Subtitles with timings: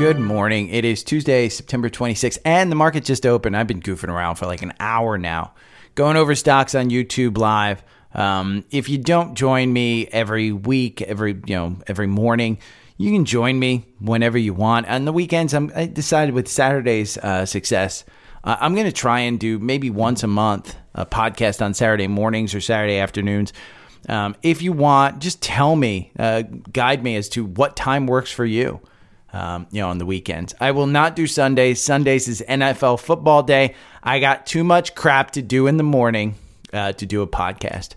[0.00, 0.70] Good morning.
[0.70, 3.54] It is Tuesday, September 26th, and the market just opened.
[3.54, 5.52] I've been goofing around for like an hour now,
[5.94, 7.82] going over stocks on YouTube Live.
[8.14, 12.60] Um, if you don't join me every week, every you know every morning,
[12.96, 14.88] you can join me whenever you want.
[14.88, 18.06] On the weekends, I'm, I decided with Saturday's uh, success,
[18.42, 22.06] uh, I'm going to try and do maybe once a month a podcast on Saturday
[22.06, 23.52] mornings or Saturday afternoons.
[24.08, 26.40] Um, if you want, just tell me, uh,
[26.72, 28.80] guide me as to what time works for you.
[29.32, 30.56] Um, you know, on the weekends.
[30.60, 31.80] I will not do Sundays.
[31.80, 33.76] Sundays is NFL football day.
[34.02, 36.34] I got too much crap to do in the morning
[36.72, 37.94] uh, to do a podcast.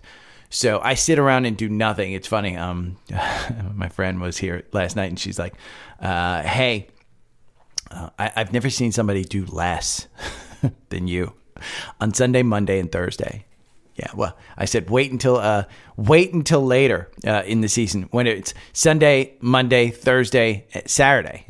[0.54, 2.12] So I sit around and do nothing.
[2.12, 2.56] It's funny.
[2.56, 2.96] Um,
[3.74, 5.54] my friend was here last night and she's like,
[5.98, 6.86] uh, "Hey,
[7.90, 10.06] uh, I, I've never seen somebody do less
[10.90, 11.32] than you
[12.00, 13.46] on Sunday, Monday, and Thursday."
[13.96, 15.64] Yeah, well, I said wait until uh,
[15.96, 21.46] wait until later uh, in the season when it's Sunday, Monday, Thursday, eh, Saturday.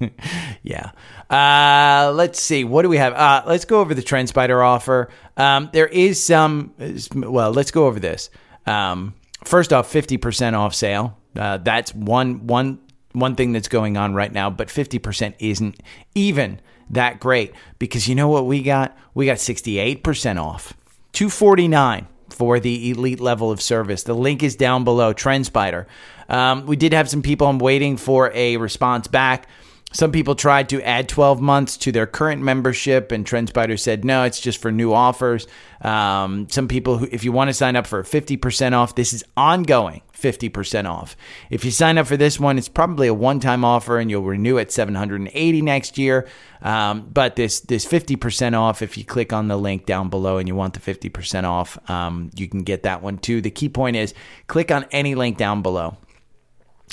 [0.62, 0.92] yeah.
[1.28, 2.62] Uh, let's see.
[2.64, 3.14] What do we have?
[3.14, 5.08] Uh, let's go over the TrendSpider offer.
[5.36, 6.74] Um, there is some.
[7.14, 8.30] Well, let's go over this.
[8.66, 11.18] Um, first off, fifty percent off sale.
[11.34, 12.78] Uh, that's one one
[13.12, 14.50] one thing that's going on right now.
[14.50, 15.80] But fifty percent isn't
[16.14, 18.96] even that great because you know what we got?
[19.14, 20.74] We got sixty eight percent off.
[21.12, 24.02] Two forty nine for the elite level of service.
[24.02, 25.12] The link is down below.
[25.12, 25.86] TrendSpider.
[26.28, 27.46] Um, we did have some people.
[27.46, 29.46] I'm waiting for a response back.
[29.92, 34.24] Some people tried to add 12 months to their current membership, and TrendSpider said no,
[34.24, 35.46] it's just for new offers.
[35.82, 39.22] Um, some people, who, if you want to sign up for 50% off, this is
[39.36, 41.16] ongoing 50% off.
[41.50, 44.58] If you sign up for this one, it's probably a one-time offer, and you'll renew
[44.58, 46.28] at 780 next year.
[46.62, 50.46] Um, but this this 50% off, if you click on the link down below and
[50.46, 53.40] you want the 50% off, um, you can get that one too.
[53.40, 54.14] The key point is
[54.46, 55.96] click on any link down below.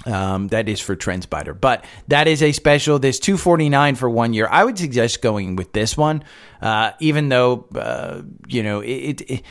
[0.06, 3.00] Um, that is for TrendSpider, but that is a special.
[3.00, 4.48] There's 249 for one year.
[4.50, 6.24] I would suggest going with this one,
[6.62, 9.42] uh, even though uh, you know it, it, it.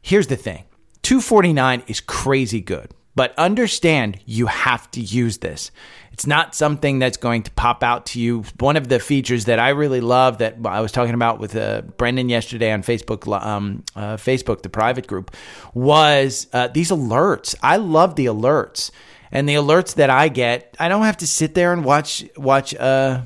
[0.00, 0.64] Here's the thing:
[1.02, 5.70] 249 is crazy good, but understand you have to use this.
[6.12, 8.44] It's not something that's going to pop out to you.
[8.60, 11.82] One of the features that I really love that I was talking about with uh,
[11.96, 15.34] Brendan yesterday on Facebook, um, uh, Facebook, the private group,
[15.74, 17.54] was uh, these alerts.
[17.62, 18.90] I love the alerts
[19.32, 22.74] and the alerts that I get, I don't have to sit there and watch watch
[22.74, 23.22] uh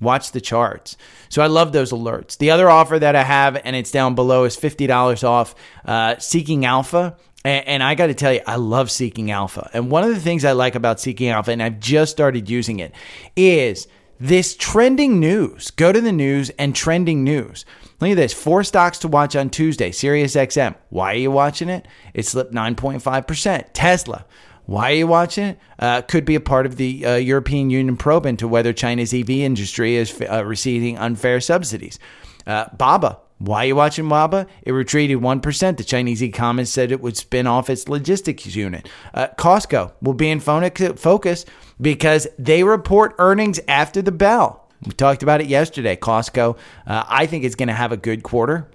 [0.00, 0.96] watch the charts.
[1.28, 2.38] So I love those alerts.
[2.38, 6.18] The other offer that I have, and it's down below, is fifty dollars off uh,
[6.18, 7.16] Seeking Alpha.
[7.42, 9.70] And, I got to tell you, I love Seeking Alpha.
[9.72, 12.80] And one of the things I like about Seeking Alpha, and I've just started using
[12.80, 12.92] it,
[13.34, 15.70] is this trending news.
[15.70, 17.64] Go to the news and trending news.
[17.98, 18.34] Look at this.
[18.34, 19.90] Four stocks to watch on Tuesday.
[19.90, 20.74] Sirius XM.
[20.90, 21.88] Why are you watching it?
[22.12, 23.64] It slipped 9.5%.
[23.72, 24.26] Tesla.
[24.66, 25.58] Why are you watching it?
[25.78, 29.30] Uh, could be a part of the uh, European Union probe into whether China's EV
[29.30, 31.98] industry is uh, receiving unfair subsidies.
[32.46, 33.18] Uh, Baba.
[33.38, 34.46] Why are you watching Baba?
[34.64, 35.76] It retreated 1%.
[35.78, 38.86] The Chinese e-commerce said it would spin off its logistics unit.
[39.14, 41.46] Uh, Costco will be in focus
[41.80, 44.68] because they report earnings after the bell.
[44.84, 45.96] We talked about it yesterday.
[45.96, 48.68] Costco, uh, I think, is going to have a good quarter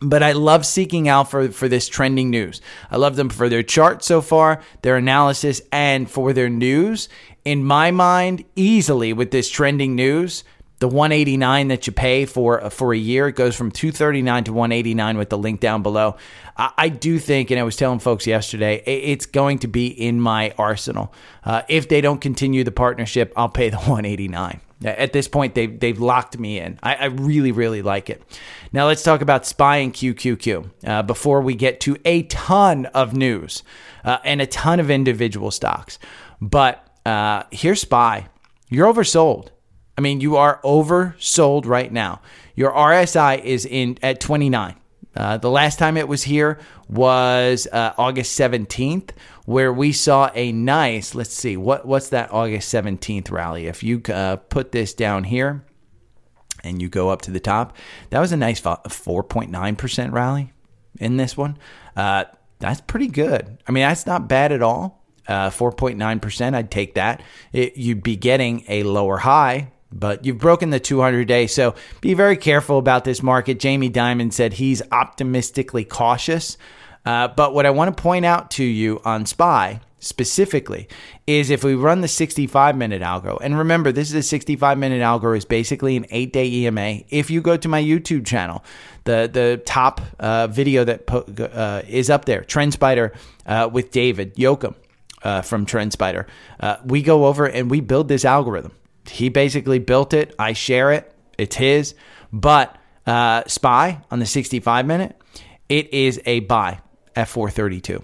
[0.00, 2.60] but I love Seeking Alpha, for this trending news.
[2.90, 7.08] I love them for their chart so far, their analysis, and for their news.
[7.44, 10.44] In my mind, easily with this trending news,
[10.80, 15.18] the 189 that you pay for for a year it goes from 239 to 189
[15.18, 16.16] with the link down below.
[16.56, 20.20] I, I do think, and I was telling folks yesterday, it's going to be in
[20.20, 21.12] my arsenal.
[21.44, 24.60] Uh, if they don't continue the partnership, I'll pay the 189.
[24.82, 26.78] At this point, they've, they've locked me in.
[26.82, 28.22] I, I really, really like it.
[28.72, 33.14] Now, let's talk about SPY and QQQ uh, before we get to a ton of
[33.14, 33.62] news
[34.04, 35.98] uh, and a ton of individual stocks.
[36.40, 38.28] But uh, here's SPY.
[38.70, 39.48] You're oversold.
[39.96, 42.20] I mean, you are oversold right now.
[42.54, 44.76] Your RSI is in at 29.
[45.16, 46.58] Uh, the last time it was here
[46.88, 49.10] was uh, August 17th,
[49.44, 53.66] where we saw a nice, let's see, what, what's that August 17th rally?
[53.66, 55.64] If you uh, put this down here
[56.62, 57.76] and you go up to the top,
[58.10, 60.52] that was a nice 4.9% rally
[61.00, 61.58] in this one.
[61.96, 62.24] Uh,
[62.60, 63.58] that's pretty good.
[63.66, 64.98] I mean, that's not bad at all.
[65.28, 67.22] 4.9%, uh, I'd take that.
[67.52, 71.46] It, you'd be getting a lower high but you've broken the 200 day.
[71.46, 73.58] So be very careful about this market.
[73.58, 76.56] Jamie Dimon said he's optimistically cautious.
[77.04, 80.88] Uh, but what I want to point out to you on SPY specifically
[81.26, 85.00] is if we run the 65 minute algo, and remember, this is a 65 minute
[85.00, 87.00] algo, is basically an eight day EMA.
[87.08, 88.64] If you go to my YouTube channel,
[89.04, 93.14] the the top uh, video that po- uh, is up there, TrendSpider
[93.46, 94.74] uh, with David Yoakum
[95.22, 96.26] uh, from TrendSpider,
[96.60, 98.72] uh, we go over and we build this algorithm
[99.08, 100.34] He basically built it.
[100.38, 101.12] I share it.
[101.38, 101.94] It's his.
[102.32, 102.76] But
[103.06, 105.16] uh, SPY on the 65 minute,
[105.68, 106.80] it is a buy
[107.16, 108.02] at 432.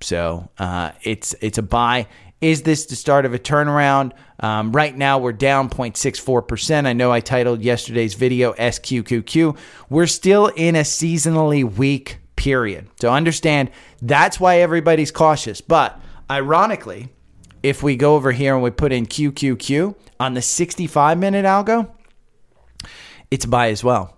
[0.00, 2.08] So uh, it's it's a buy.
[2.40, 4.12] Is this the start of a turnaround?
[4.40, 6.86] Um, right now, we're down 0.64%.
[6.86, 9.56] I know I titled yesterday's video SQQQ.
[9.88, 12.88] We're still in a seasonally weak period.
[13.00, 13.70] So understand
[14.00, 15.60] that's why everybody's cautious.
[15.60, 17.10] But ironically,
[17.62, 21.90] if we go over here and we put in QQQ on the 65 minute algo,
[23.30, 24.16] it's a buy as well.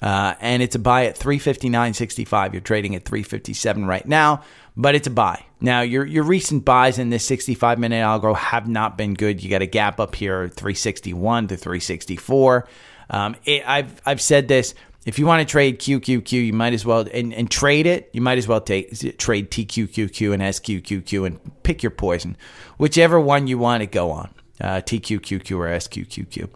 [0.00, 2.52] Uh, and it's a buy at 359.65.
[2.52, 4.42] You're trading at 357 right now,
[4.76, 5.44] but it's a buy.
[5.60, 9.44] Now, your your recent buys in this 65 minute algo have not been good.
[9.44, 12.68] You got a gap up here, 361 to 364.
[13.10, 14.74] Um, it, I've I've said this.
[15.04, 18.08] If you want to trade QQQ, you might as well and, and trade it.
[18.12, 22.36] You might as well take trade TQQQ and SQQQ and pick your poison,
[22.78, 26.48] whichever one you want to go on, uh, TQQQ or SQQQ.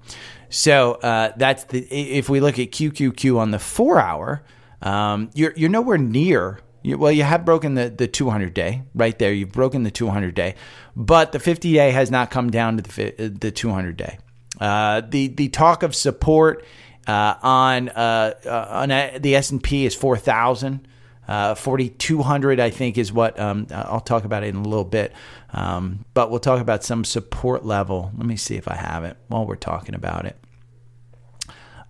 [0.49, 1.81] So uh, that's the.
[1.91, 4.45] If we look at QQQ on the four hour,
[4.81, 6.61] um, you're you're nowhere near.
[6.83, 9.33] You, well, you have broken the, the 200 day right there.
[9.33, 10.55] You've broken the 200 day,
[10.95, 14.19] but the 50 day has not come down to the the 200 day.
[14.61, 16.65] Uh, the the talk of support
[17.06, 20.88] uh, on uh, uh, on the S and P is 4,000.
[21.29, 25.12] Uh, 4,200, I think, is what um, I'll talk about it in a little bit.
[25.53, 28.12] Um, but we'll talk about some support level.
[28.17, 30.37] Let me see if I have it while we're talking about it.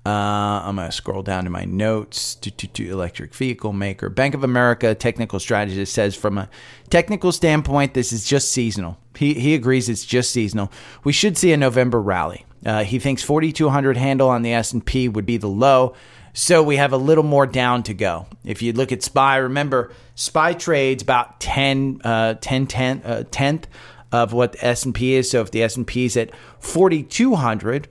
[0.06, 2.36] Uh, I'm going to scroll down to my notes.
[2.36, 4.08] To, electric vehicle maker.
[4.08, 6.48] Bank of America technical strategist says from a
[6.90, 8.98] technical standpoint, this is just seasonal.
[9.16, 10.70] He, he agrees it's just seasonal.
[11.02, 12.46] We should see a November rally.
[12.66, 15.94] Uh, he thinks 4,200 handle on the S&P would be the low.
[16.32, 18.26] So we have a little more down to go.
[18.44, 23.68] If you look at SPY, remember SPY trades about 10, uh, 10, 10 uh, tenth
[24.10, 25.30] of what the S&P is.
[25.30, 27.88] So if the S&P is at 4,200,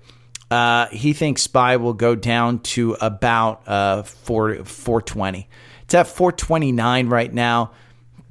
[0.52, 5.48] uh, he thinks SPY will go down to about uh, 4, 420.
[5.84, 7.72] It's at 429 right now.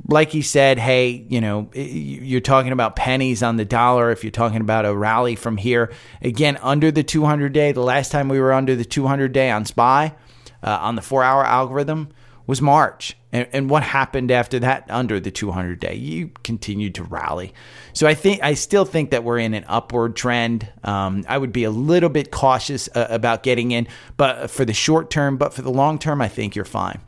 [0.07, 4.31] Like he said, hey, you know, you're talking about pennies on the dollar if you're
[4.31, 5.93] talking about a rally from here.
[6.21, 9.65] Again, under the 200 day, the last time we were under the 200 day on
[9.65, 10.15] SPY
[10.63, 12.11] uh, on the four hour algorithm
[12.47, 13.17] was March.
[13.33, 15.95] And, and what happened after that under the 200 day?
[15.95, 17.55] You continued to rally.
[17.93, 20.69] So I think I still think that we're in an upward trend.
[20.83, 24.75] Um, I would be a little bit cautious uh, about getting in, but for the
[24.75, 27.01] short term, but for the long term, I think you're fine.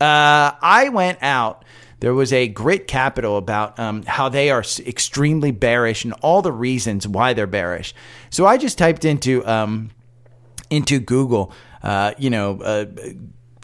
[0.00, 1.64] Uh, I went out.
[2.02, 6.50] There was a grit capital about um, how they are extremely bearish and all the
[6.50, 7.94] reasons why they're bearish.
[8.28, 9.92] So I just typed into um,
[10.68, 12.86] into Google, uh, you know uh,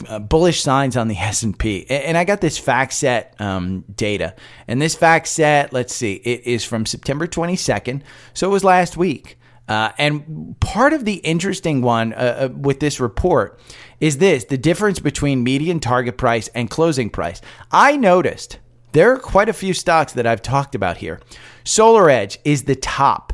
[0.07, 1.91] uh, bullish signs on the S&P.
[1.91, 4.37] And I got this FactSet um, data.
[4.69, 8.03] And this FactSet, let's see, it is from September 22nd.
[8.35, 9.37] So it was last week.
[9.69, 13.61] Uh, and part of the interesting one uh, uh, with this report
[14.01, 17.41] is this the difference between median target price and closing price.
[17.71, 18.59] I noticed
[18.93, 21.21] there are quite a few stocks that I've talked about here.
[21.65, 23.33] SolarEdge is the top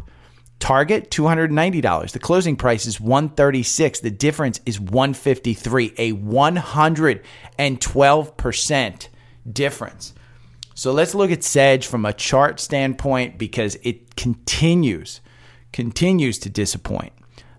[0.65, 2.13] Target $290.
[2.13, 4.01] The closing price is 136.
[4.01, 9.09] The difference is 153, a 112%
[9.53, 10.15] difference.
[10.75, 15.21] So let's look at Sedge from a chart standpoint because it continues
[15.73, 17.13] continues to disappoint.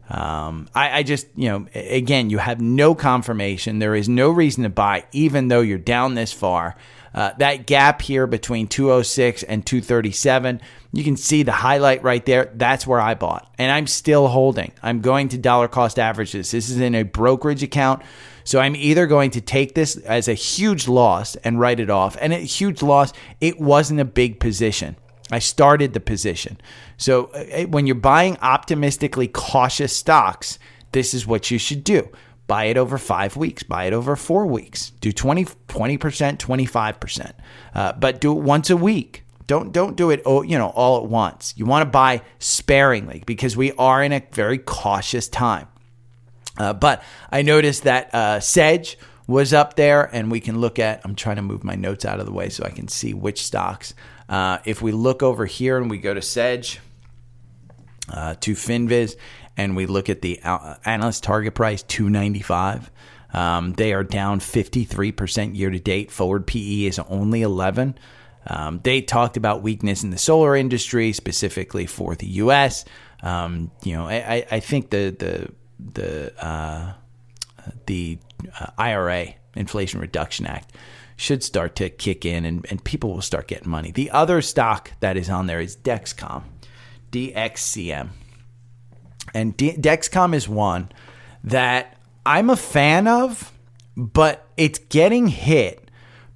[0.10, 3.80] Um, I, I, just, you know, again, you have no confirmation.
[3.80, 6.76] There is no reason to buy, even though you're down this far.
[7.14, 10.60] Uh, that gap here between 206 and 237,
[10.92, 12.52] you can see the highlight right there.
[12.54, 14.74] That's where I bought, and I'm still holding.
[14.84, 16.52] I'm going to dollar cost averages.
[16.52, 18.04] This is in a brokerage account.
[18.44, 22.16] So I'm either going to take this as a huge loss and write it off.
[22.22, 24.98] And a huge loss, it wasn't a big position.
[25.32, 26.60] I started the position.
[26.98, 30.60] So uh, when you're buying optimistically cautious stocks,
[30.92, 32.10] this is what you should do
[32.48, 37.32] buy it over five weeks, buy it over four weeks, do 20, 20%, 25%,
[37.74, 39.24] uh, but do it once a week.
[39.48, 41.54] Don't don't do it oh, you know all at once.
[41.56, 45.68] You want to buy sparingly because we are in a very cautious time.
[46.58, 51.02] Uh, but I noticed that uh, Sedge was up there, and we can look at.
[51.04, 53.44] I'm trying to move my notes out of the way so I can see which
[53.44, 53.94] stocks.
[54.28, 56.80] Uh, if we look over here and we go to Sedge,
[58.12, 59.16] uh, to Finviz,
[59.58, 62.92] and we look at the uh, analyst target price 295
[63.34, 66.10] um, they are down 53% year to date.
[66.10, 67.98] Forward pe is only 11
[68.48, 72.86] um, they talked about weakness in the solar industry specifically for the us
[73.24, 75.52] um, you know I, I, think the the
[75.94, 76.94] the uh,
[77.88, 78.20] the
[78.60, 80.76] uh, ira inflation reduction act
[81.16, 84.92] should start to kick in and, and people will start getting money the other stock
[85.00, 86.44] that is on there is dexcom
[87.12, 88.10] dxcm
[89.34, 90.92] And D- Dexcom is one
[91.44, 93.52] that I'm a fan of,
[93.96, 95.90] but it's getting hit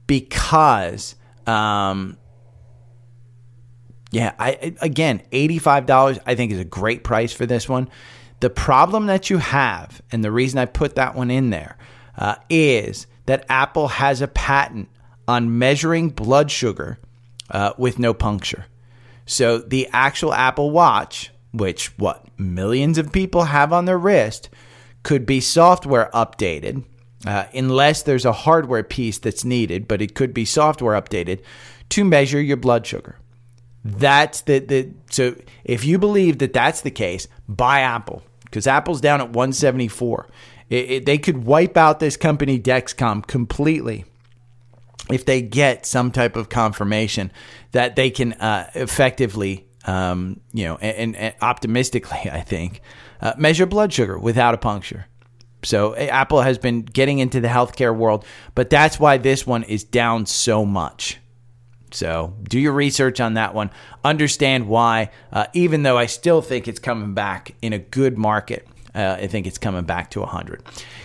[0.08, 1.16] because,
[1.48, 2.18] um,
[4.12, 7.90] yeah, I again, $85 I think is a great price for this one.
[8.40, 11.78] The problem that you have, and the reason I put that one in there,
[12.18, 14.90] uh, is that Apple has a patent
[15.28, 16.98] on measuring blood sugar
[17.52, 18.66] uh, with no puncture.
[19.28, 24.50] So the actual Apple Watch, which what millions of people have on their wrist,
[25.04, 26.86] could be software updated.
[27.24, 31.44] Uh, unless there's a hardware piece that's needed, but it could be software updated
[31.90, 33.18] to measure your blood sugar.
[33.86, 39.02] That's the, the so if you believe that that's the case, buy Apple because Apple's
[39.02, 40.28] down at 174.
[40.70, 44.06] It, it, they could wipe out this company Dexcom completely
[45.10, 47.32] if they get some type of confirmation
[47.72, 52.82] that they can uh, effectively, um, you know, and, and, optimistically, I think,
[53.22, 55.08] uh, measure blood sugar without a puncture.
[55.64, 58.24] So Apple has been getting into the healthcare world,
[58.56, 61.20] but that's why this one is down so much.
[61.92, 63.72] So do your research on that one.
[64.06, 68.68] Understand why, uh, even though I still think it's coming back in a good market.
[68.96, 70.64] Uh, I think it's coming back to 100.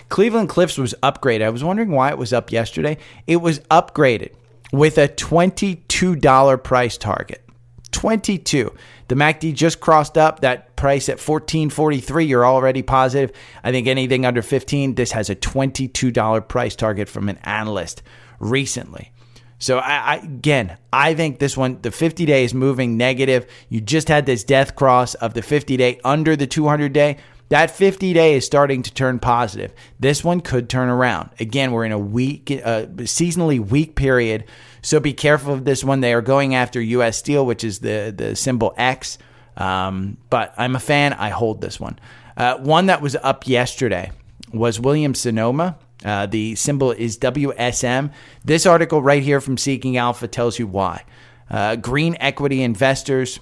[0.09, 1.43] Cleveland Cliffs was upgraded.
[1.43, 2.97] I was wondering why it was up yesterday.
[3.27, 4.33] It was upgraded
[4.71, 7.45] with a $22 price target.
[7.91, 8.75] 22.
[9.07, 12.27] The MACD just crossed up that price at 14.43.
[12.27, 13.31] You're already positive.
[13.63, 18.01] I think anything under 15, this has a $22 price target from an analyst
[18.39, 19.11] recently.
[19.59, 23.47] So I, I, again, I think this one, the 50 day is moving negative.
[23.69, 27.17] You just had this death cross of the 50 day under the 200 day.
[27.49, 29.71] That 50 day is starting to turn positive.
[29.99, 31.29] This one could turn around.
[31.39, 34.45] Again, we're in a weak, uh, seasonally weak period.
[34.81, 36.01] So be careful of this one.
[36.01, 39.17] They are going after US Steel, which is the, the symbol X.
[39.57, 41.13] Um, but I'm a fan.
[41.13, 41.99] I hold this one.
[42.35, 44.11] Uh, one that was up yesterday
[44.51, 45.77] was Williams Sonoma.
[46.03, 48.11] Uh, the symbol is WSM.
[48.43, 51.03] This article right here from Seeking Alpha tells you why.
[51.49, 53.39] Uh, green equity investors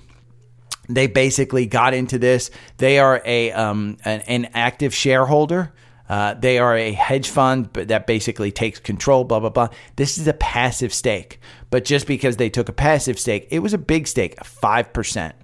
[0.90, 2.52] they basically got into this.
[2.78, 5.74] They are a um, an, an, active shareholder.
[6.10, 9.24] Uh, they are a hedge fund that basically takes control.
[9.24, 9.70] Blah blah blah.
[9.96, 13.74] This is a passive stake, but just because they took a passive stake, it was
[13.74, 15.36] a big stake, five percent.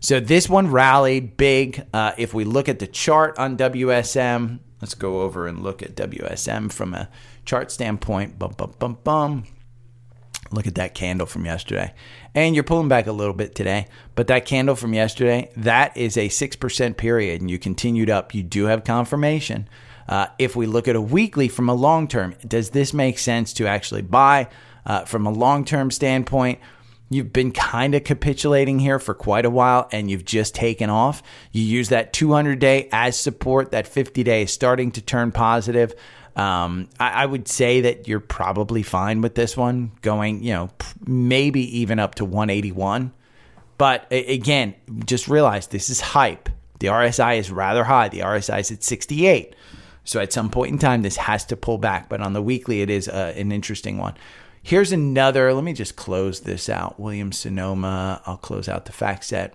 [0.00, 1.86] So this one rallied big.
[1.94, 5.96] Uh, if we look at the chart on WSM, let's go over and look at
[5.96, 7.08] WSM from a
[7.46, 8.38] chart standpoint.
[8.38, 9.44] Bum bum bum bum.
[10.50, 11.92] Look at that candle from yesterday.
[12.34, 16.16] And you're pulling back a little bit today, but that candle from yesterday, that is
[16.16, 18.34] a 6% period, and you continued up.
[18.34, 19.68] You do have confirmation.
[20.08, 23.52] Uh, if we look at a weekly from a long term, does this make sense
[23.54, 24.48] to actually buy
[24.84, 26.58] uh, from a long term standpoint?
[27.10, 31.22] You've been kind of capitulating here for quite a while and you've just taken off.
[31.52, 35.94] You use that 200 day as support, that 50 day is starting to turn positive.
[36.36, 40.70] Um, I, I, would say that you're probably fine with this one going, you know,
[41.06, 43.12] maybe even up to 181.
[43.78, 44.74] But again,
[45.04, 46.48] just realize this is hype.
[46.80, 48.08] The RSI is rather high.
[48.08, 49.54] The RSI is at 68.
[50.04, 52.08] So at some point in time, this has to pull back.
[52.08, 54.14] But on the weekly, it is uh, an interesting one.
[54.62, 55.52] Here's another.
[55.52, 56.98] Let me just close this out.
[56.98, 58.22] Williams Sonoma.
[58.26, 59.52] I'll close out the FactSet.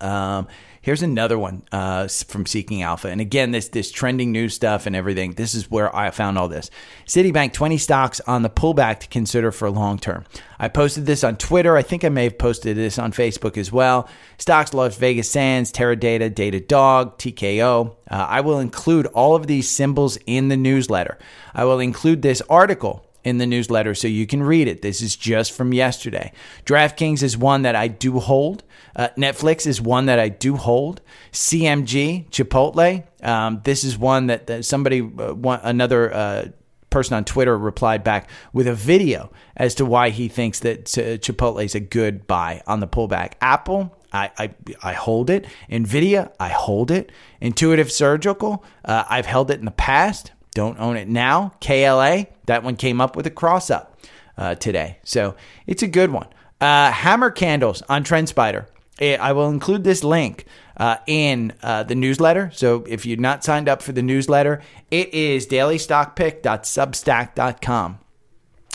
[0.00, 0.48] Um,
[0.82, 3.08] Here's another one uh, from Seeking Alpha.
[3.08, 5.34] And again, this this trending news stuff and everything.
[5.34, 6.70] This is where I found all this.
[7.06, 10.24] Citibank 20 stocks on the pullback to consider for long term.
[10.58, 11.76] I posted this on Twitter.
[11.76, 14.08] I think I may have posted this on Facebook as well.
[14.38, 17.94] Stocks Las Vegas Sands, Teradata, Datadog, TKO.
[18.10, 21.16] Uh, I will include all of these symbols in the newsletter.
[21.54, 24.82] I will include this article in the newsletter so you can read it.
[24.82, 26.32] This is just from yesterday.
[26.64, 28.64] DraftKings is one that I do hold.
[28.94, 31.00] Uh, Netflix is one that I do hold.
[31.32, 36.48] CMG, Chipotle, um, this is one that, that somebody, uh, one, another uh,
[36.90, 41.64] person on Twitter replied back with a video as to why he thinks that Chipotle
[41.64, 43.32] is a good buy on the pullback.
[43.40, 45.46] Apple, I, I, I hold it.
[45.70, 47.10] Nvidia, I hold it.
[47.40, 50.32] Intuitive Surgical, uh, I've held it in the past.
[50.54, 51.54] Don't own it now.
[51.60, 53.98] KLA, that one came up with a cross up
[54.36, 54.98] uh, today.
[55.04, 55.34] So
[55.66, 56.28] it's a good one.
[56.60, 58.66] Uh, hammer candles on TrendSpider.
[59.00, 60.44] I will include this link
[60.76, 62.50] uh, in uh, the newsletter.
[62.54, 67.98] So if you're not signed up for the newsletter, it is dailystockpick.substack.com.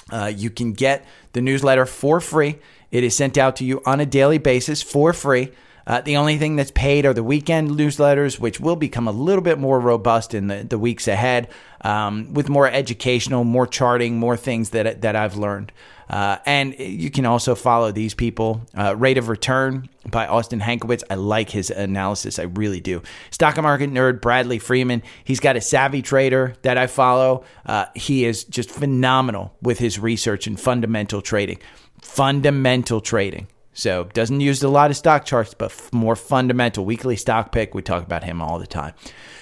[0.10, 2.60] Uh, you can get the newsletter for free.
[2.92, 5.52] It is sent out to you on a daily basis for free.
[5.88, 9.42] Uh, the only thing that's paid are the weekend newsletters, which will become a little
[9.42, 11.48] bit more robust in the, the weeks ahead
[11.82, 15.72] um, with more educational, more charting, more things that, that I've learned.
[16.10, 18.62] Uh, and you can also follow these people.
[18.78, 21.04] Uh, Rate of Return by Austin Hankwitz.
[21.10, 22.38] I like his analysis.
[22.38, 23.02] I really do.
[23.32, 25.04] Stock market nerd Bradley Freeman.
[25.24, 27.46] He's got a savvy trader that I follow.
[27.66, 31.60] Uh, he is just phenomenal with his research and fundamental trading.
[32.02, 33.48] Fundamental trading.
[33.78, 37.76] So doesn't use a lot of stock charts, but more fundamental weekly stock pick.
[37.76, 38.96] We talk about him all the time.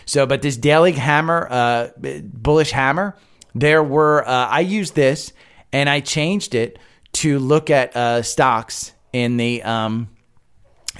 [0.03, 1.87] So, but this daily hammer, uh,
[2.21, 3.15] bullish hammer,
[3.53, 5.31] there were uh, I used this
[5.71, 6.77] and I changed it
[7.13, 10.09] to look at uh, stocks in the um,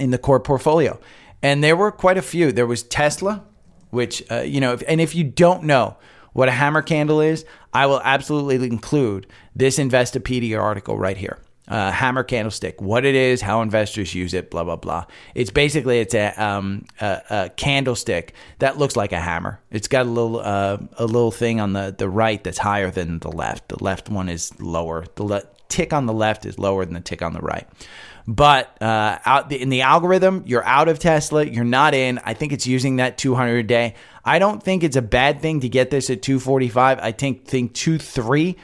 [0.00, 0.98] in the core portfolio,
[1.42, 2.52] and there were quite a few.
[2.52, 3.44] There was Tesla,
[3.90, 5.98] which uh, you know, if, and if you don't know
[6.32, 11.38] what a hammer candle is, I will absolutely include this Investopedia article right here.
[11.68, 15.04] Uh, hammer candlestick, what it is, how investors use it, blah blah blah.
[15.34, 19.60] It's basically it's a, um, a, a candlestick that looks like a hammer.
[19.72, 23.18] It's got a little uh, a little thing on the the right that's higher than
[23.18, 23.68] the left.
[23.68, 25.06] The left one is lower.
[25.16, 27.66] The le- tick on the left is lower than the tick on the right.
[28.28, 31.44] But uh, out the, in the algorithm, you're out of Tesla.
[31.44, 32.18] You're not in.
[32.24, 33.94] I think it's using that 200 a day.
[34.24, 36.98] I don't think it's a bad thing to get this at 245.
[37.00, 38.56] I think think two three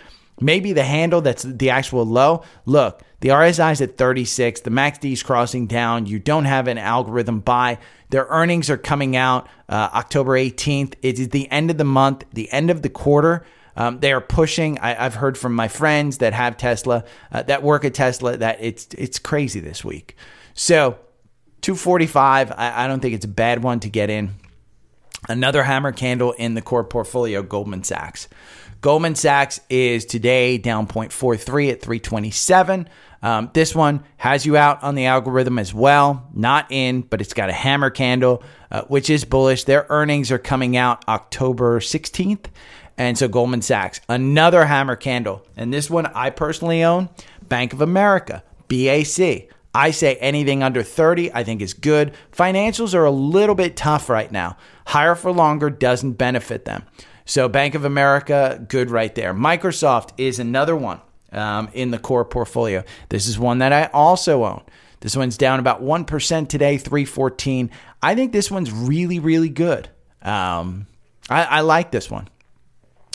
[0.43, 2.43] Maybe the handle that's the actual low.
[2.67, 4.63] Look, the RSI is at 36.
[4.63, 6.07] The MACD is crossing down.
[6.07, 7.79] You don't have an algorithm buy.
[8.11, 10.95] Their earnings are coming out uh, October 18th.
[11.03, 13.45] It is the end of the month, the end of the quarter.
[13.77, 14.79] Um, they are pushing.
[14.81, 18.59] I, have heard from my friends that have Tesla, uh, that work at Tesla, that
[18.61, 20.17] it's it's crazy this week.
[20.53, 20.99] So,
[21.63, 22.53] 245.
[22.53, 24.35] I, I don't think it's a bad one to get in.
[25.29, 28.29] Another hammer candle in the core portfolio, Goldman Sachs.
[28.83, 32.89] Goldman Sachs is today down 0.43 at 327.
[33.23, 36.29] Um, this one has you out on the algorithm as well.
[36.35, 39.63] Not in, but it's got a hammer candle, uh, which is bullish.
[39.65, 42.47] Their earnings are coming out October 16th.
[42.99, 45.47] And so Goldman Sachs, another hammer candle.
[45.57, 47.09] And this one I personally own
[47.41, 49.49] Bank of America, BAC.
[49.73, 52.15] I say anything under 30, I think is good.
[52.33, 54.57] Financials are a little bit tough right now.
[54.87, 56.83] Higher for longer doesn't benefit them.
[57.33, 59.33] So Bank of America, good right there.
[59.33, 61.01] Microsoft is another one
[61.33, 62.85] um, in the core portfolio.
[63.09, 64.63] This is one that I also own.
[65.01, 67.71] This one's down about 1% today, 314.
[68.03, 69.89] I think this one's really, really good.
[70.21, 70.87] Um,
[71.31, 72.29] I, I, like this one.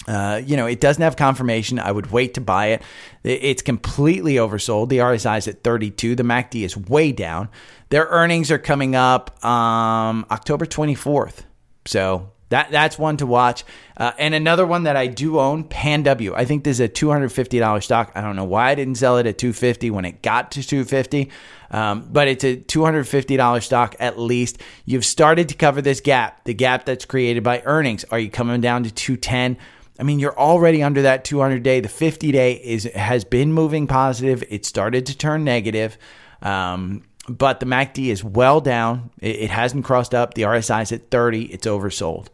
[0.08, 1.78] Uh, you know, it doesn't have confirmation.
[1.78, 2.82] I would wait to buy it.
[3.24, 4.90] It's completely oversold.
[4.90, 6.16] The RSI is at 32.
[6.16, 7.50] The MACD is way down.
[7.90, 11.44] Their earnings are coming up um, October 24th.
[11.86, 13.64] So that that's one to watch.
[13.96, 16.34] Uh, and another one that I do own, Pan W.
[16.34, 18.12] I think this is a two hundred fifty dollars stock.
[18.16, 20.64] I don't know why I didn't sell it at two fifty when it got to
[20.64, 21.30] two fifty,
[21.72, 24.62] um, but it's a two hundred fifty dollars stock at least.
[24.86, 28.06] You've started to cover this gap, the gap that's created by earnings.
[28.06, 29.58] Are you coming down to two ten?
[30.00, 31.80] I mean, you're already under that 200 day.
[31.80, 34.44] The 50 day is has been moving positive.
[34.50, 35.98] It started to turn negative.
[36.42, 39.10] Um, but the MACD is well down.
[39.20, 40.34] It, it hasn't crossed up.
[40.34, 41.46] The RSI is at 30.
[41.46, 42.28] It's oversold.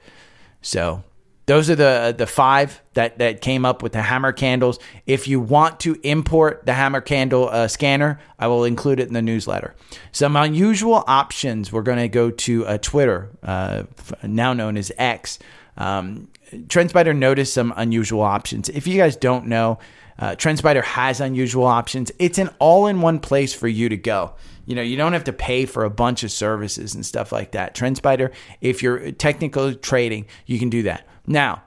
[0.61, 1.03] So
[1.45, 4.79] those are the the five that that came up with the hammer candles.
[5.05, 9.13] If you want to import the hammer candle uh, scanner, I will include it in
[9.13, 9.75] the newsletter.
[10.13, 11.71] Some unusual options.
[11.71, 13.83] We're going to go to uh, Twitter, uh,
[14.23, 15.39] now known as X.
[15.75, 18.69] Um, TrendSpider noticed some unusual options.
[18.69, 19.79] If you guys don't know,
[20.19, 22.11] uh, TrendSpider has unusual options.
[22.19, 24.33] It's an all-in-one place for you to go.
[24.65, 27.51] You know, you don't have to pay for a bunch of services and stuff like
[27.51, 27.75] that.
[27.75, 31.07] TrendSpider, if you're technical trading, you can do that.
[31.27, 31.63] Now,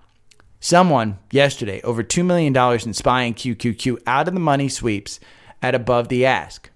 [0.61, 5.21] someone yesterday over $2 million in SPY and QQQ out of the money sweeps
[5.63, 6.71] at above the ask.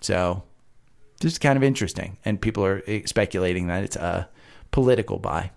[0.00, 0.44] So
[1.20, 2.18] this is kind of interesting.
[2.24, 4.28] And people are speculating that it's a
[4.70, 5.50] political buy.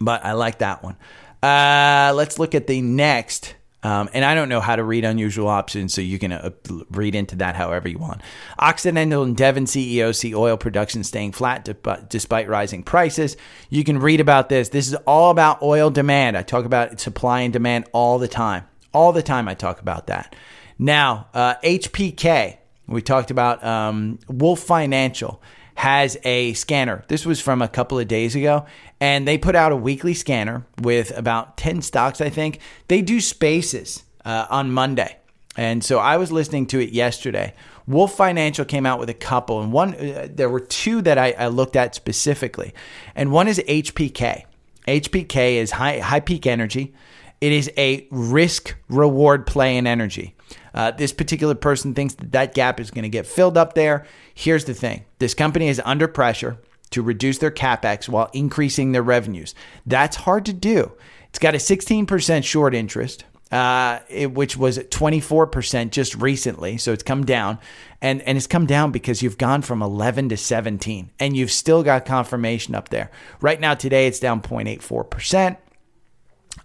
[0.00, 0.96] But I like that one.
[1.42, 5.48] Uh, let's look at the next um, and I don't know how to read unusual
[5.48, 6.50] options, so you can uh,
[6.90, 8.22] read into that however you want.
[8.58, 11.68] Occidental and Devon CEO see oil production staying flat
[12.08, 13.36] despite rising prices.
[13.70, 14.70] You can read about this.
[14.70, 16.36] This is all about oil demand.
[16.36, 18.64] I talk about supply and demand all the time.
[18.92, 20.34] All the time, I talk about that.
[20.78, 25.42] Now, uh, HPK, we talked about um, Wolf Financial
[25.76, 27.04] has a scanner.
[27.08, 28.66] This was from a couple of days ago,
[29.00, 32.60] and they put out a weekly scanner with about 10 stocks, I think.
[32.88, 35.18] They do spaces uh, on Monday.
[35.56, 37.54] And so I was listening to it yesterday.
[37.86, 41.32] Wolf Financial came out with a couple, and one uh, there were two that I,
[41.32, 42.74] I, looked at specifically,
[43.14, 44.44] and one is HPK.
[44.88, 46.94] HPK is HighPeak Energy.
[47.40, 50.35] It is a risk reward play in energy.
[50.74, 54.06] Uh, this particular person thinks that that gap is going to get filled up there.
[54.34, 56.58] Here's the thing this company is under pressure
[56.90, 59.54] to reduce their capex while increasing their revenues.
[59.84, 60.92] That's hard to do.
[61.28, 66.78] It's got a 16% short interest, uh, it, which was 24% just recently.
[66.78, 67.58] So it's come down.
[68.00, 71.82] And, and it's come down because you've gone from 11 to 17 and you've still
[71.82, 73.10] got confirmation up there.
[73.40, 75.56] Right now, today, it's down 0.84%.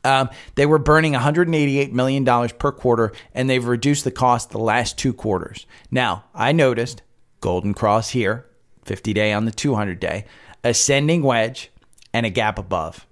[0.03, 4.97] Um, they were burning $188 million per quarter, and they've reduced the cost the last
[4.97, 5.65] two quarters.
[5.89, 7.01] Now, I noticed
[7.39, 8.45] Golden Cross here,
[8.85, 10.25] 50 day on the 200 day,
[10.63, 11.71] ascending wedge,
[12.13, 13.05] and a gap above.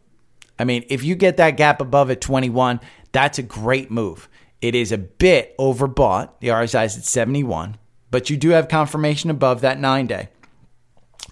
[0.57, 2.79] I mean, if you get that gap above at 21,
[3.11, 4.27] that's a great move.
[4.61, 6.31] It is a bit overbought.
[6.41, 7.77] The RSI is at 71,
[8.11, 10.29] but you do have confirmation above that nine day.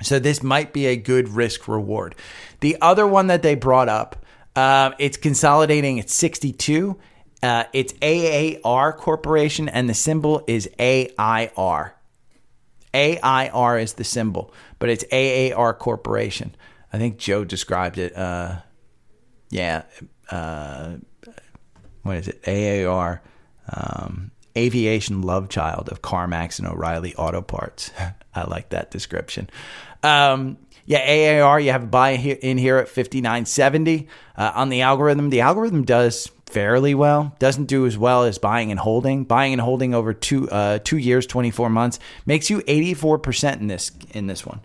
[0.02, 2.16] So this might be a good risk reward.
[2.60, 4.26] The other one that they brought up,
[4.58, 6.98] uh, it's consolidating at 62.
[7.44, 11.94] Uh, it's AAR Corporation, and the symbol is AIR.
[12.92, 16.56] AIR is the symbol, but it's AAR Corporation.
[16.92, 18.18] I think Joe described it.
[18.18, 18.62] Uh,
[19.52, 19.84] yeah.
[20.32, 20.96] Uh,
[22.02, 22.42] what is it?
[22.48, 23.22] AAR.
[23.72, 27.92] Um, aviation love child of CarMax and O'Reilly Auto Parts.
[28.36, 29.52] I like that description.
[30.02, 34.08] Um, yeah, AAR, you have a buy in here at 59.70.
[34.38, 37.36] Uh, on the algorithm, the algorithm does fairly well.
[37.40, 39.26] Doesn't do as well as buying and holding.
[39.26, 43.92] Buying and holding over two uh, two years, 24 months makes you 84% in this
[44.12, 44.62] in this one.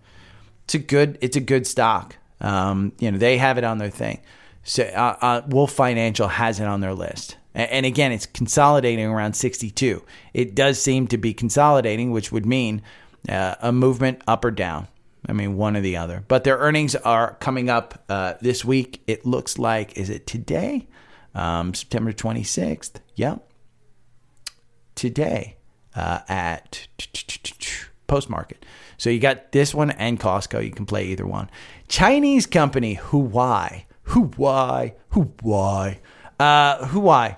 [0.65, 2.17] It's a good it's a good stock.
[2.41, 4.21] Um, you know, they have it on their thing.
[4.63, 7.37] So uh, uh, Wolf Financial has it on their list.
[7.55, 10.03] And again, it's consolidating around 62.
[10.33, 12.81] It does seem to be consolidating, which would mean
[13.29, 14.89] uh, a movement up or down.
[15.27, 16.25] I mean, one or the other.
[16.27, 19.03] But their earnings are coming up uh, this week.
[19.07, 20.89] It looks like, is it today?
[21.35, 22.97] Um, September 26th.
[23.15, 23.49] Yep.
[24.95, 25.57] Today
[25.95, 26.87] uh, at
[28.07, 28.65] post market.
[28.99, 30.65] So you got this one and Costco.
[30.65, 31.51] You can play either one.
[31.89, 33.85] Chinese company Huawei.
[34.09, 34.95] Huawei.
[35.13, 35.99] Huawei.
[36.39, 37.37] Uh, Huawei.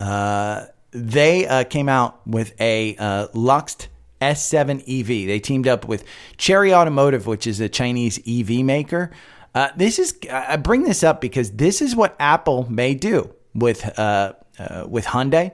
[0.00, 3.88] Uh, they uh, came out with a uh, Luxeed
[4.32, 5.26] S7 EV.
[5.26, 6.04] They teamed up with
[6.36, 9.10] Chery Automotive, which is a Chinese EV maker.
[9.54, 13.98] Uh, this is I bring this up because this is what Apple may do with
[13.98, 15.52] uh, uh, with Hyundai,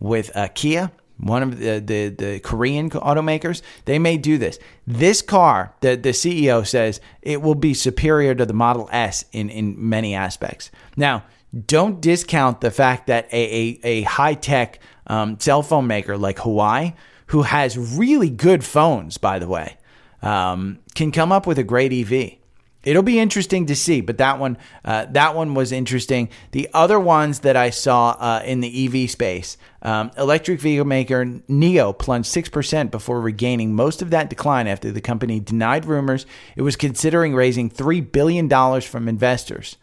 [0.00, 3.62] with uh, Kia, one of the, the, the Korean automakers.
[3.84, 4.58] They may do this.
[4.86, 9.48] This car, the the CEO says it will be superior to the Model S in
[9.48, 10.70] in many aspects.
[10.96, 11.24] Now,
[11.66, 16.38] don't discount the fact that a a, a high tech um, cell phone maker like
[16.38, 16.94] Huawei,
[17.26, 19.76] who has really good phones, by the way,
[20.22, 22.38] um, can come up with a great EV
[22.86, 24.00] it'll be interesting to see.
[24.00, 26.30] But that one, uh, that one was interesting.
[26.52, 31.26] The other ones that I saw uh, in the EV space, um, electric vehicle maker
[31.26, 36.24] NIO plunged six percent before regaining most of that decline after the company denied rumors
[36.54, 39.76] it was considering raising three billion dollars from investors.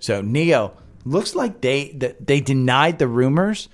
[0.00, 0.72] So NIO
[1.06, 3.68] looks like they they denied the rumors,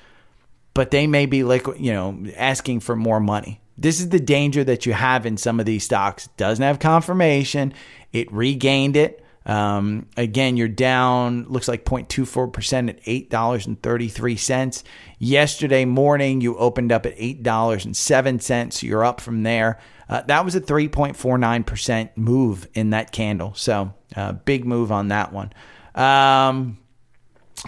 [0.74, 3.60] but they may be like you know asking for more money.
[3.76, 6.26] This is the danger that you have in some of these stocks.
[6.26, 7.72] It doesn't have confirmation.
[8.12, 9.24] It regained it.
[9.46, 14.82] Um, again, you're down, looks like 0.24% at $8.33.
[15.18, 18.72] Yesterday morning, you opened up at $8.07.
[18.72, 19.80] So you're up from there.
[20.08, 23.54] Uh, that was a 3.49% move in that candle.
[23.54, 25.52] So, uh, big move on that one.
[25.94, 26.78] Um,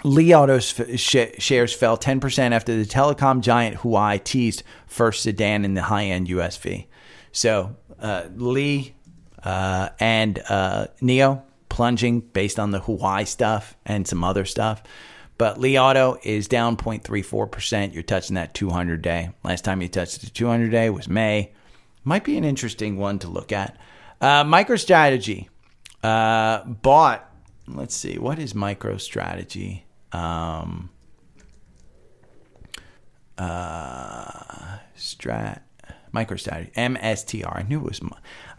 [0.03, 5.83] Auto's sh- shares fell 10% after the telecom giant Huawei teased first sedan in the
[5.83, 6.87] high end USV.
[7.31, 8.95] So, uh, Li
[9.43, 14.83] uh, and uh, NIO plunging based on the Huawei stuff and some other stuff.
[15.37, 17.93] But Li Auto is down 0.34%.
[17.93, 19.31] You're touching that 200 day.
[19.43, 21.51] Last time you touched the 200 day was May.
[22.03, 23.77] Might be an interesting one to look at.
[24.21, 25.47] Uh, MicroStrategy
[26.03, 27.32] uh, bought,
[27.67, 29.83] let's see, what is MicroStrategy?
[30.11, 30.89] Um,
[33.37, 35.61] uh, strat
[36.13, 37.57] MicroStrategy, MSTR.
[37.57, 38.01] I knew it was.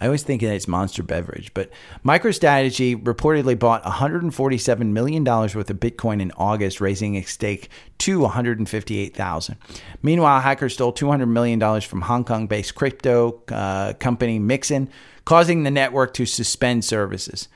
[0.00, 1.70] I always think that it's Monster Beverage, but
[2.04, 8.20] MicroStrategy reportedly bought 147 million dollars worth of Bitcoin in August, raising its stake to
[8.20, 9.56] 158,000.
[10.02, 14.88] Meanwhile, hackers stole 200 million dollars from Hong Kong-based crypto uh, company Mixin,
[15.24, 17.48] causing the network to suspend services.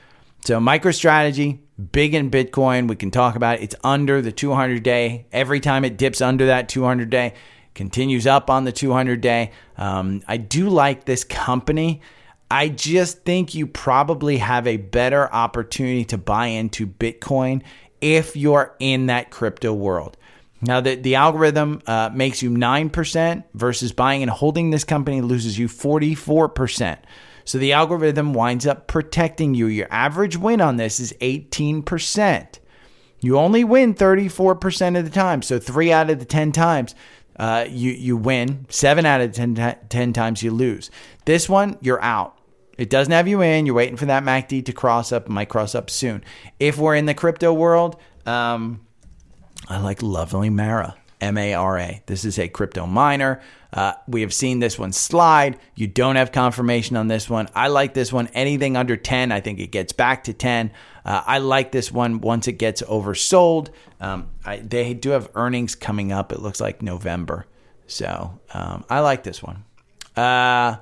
[0.45, 1.59] So MicroStrategy,
[1.91, 2.87] big in Bitcoin.
[2.87, 3.63] We can talk about it.
[3.63, 5.27] It's under the 200 day.
[5.31, 7.33] Every time it dips under that 200 day
[7.75, 9.51] continues up on the 200 day.
[9.77, 12.01] Um, I do like this company.
[12.51, 17.61] I just think you probably have a better opportunity to buy into Bitcoin
[18.01, 20.17] if you're in that crypto world.
[20.61, 25.57] Now, the, the algorithm uh, makes you 9% versus buying and holding this company loses
[25.57, 26.97] you 44%.
[27.49, 29.65] So the algorithm winds up protecting you.
[29.65, 32.59] Your average win on this is 18%.
[33.21, 35.41] You only win 34% of the time.
[35.41, 36.93] So three out of the 10 times,
[37.39, 38.67] uh, you, you win.
[38.69, 40.91] Seven out of the 10, 10 times, you lose.
[41.25, 42.37] This one, you're out.
[42.77, 43.65] It doesn't have you in.
[43.65, 45.25] You're waiting for that MACD to cross up.
[45.25, 46.23] It might cross up soon.
[46.59, 48.85] If we're in the crypto world, um,
[49.67, 52.01] I like Lovely Mara, M A R A.
[52.05, 53.41] This is a crypto miner.
[53.71, 55.59] Uh, we have seen this one slide.
[55.75, 57.49] You don't have confirmation on this one.
[57.53, 58.27] I like this one.
[58.33, 60.71] Anything under 10, I think it gets back to 10.
[61.05, 63.69] Uh, I like this one once it gets oversold.
[64.01, 66.31] Um, I, they do have earnings coming up.
[66.31, 67.45] It looks like November.
[67.85, 69.63] So um, I like this one.
[70.15, 70.77] Uh,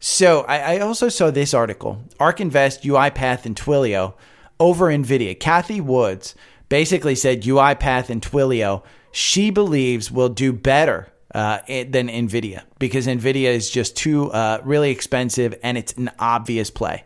[0.00, 4.14] so I, I, also saw this article ARK Invest, UiPath, and Twilio
[4.60, 5.38] over NVIDIA.
[5.38, 6.34] Cathie Woods
[6.68, 13.50] basically said UiPath and Twilio, she believes will do better uh, than NVIDIA because NVIDIA
[13.50, 17.04] is just too uh, really expensive and it's an obvious play.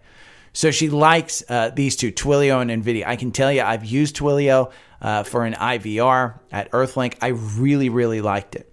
[0.52, 3.06] So she likes uh, these two, Twilio and NVIDIA.
[3.06, 7.16] I can tell you, I've used Twilio uh, for an IVR at Earthlink.
[7.22, 8.72] I really, really liked it.